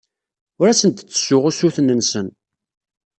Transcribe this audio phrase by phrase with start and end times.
[0.59, 2.27] Ur asen-d-ttessuɣ usuten-nsen.